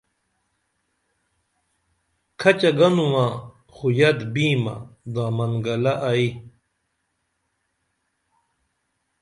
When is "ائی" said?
6.09-6.27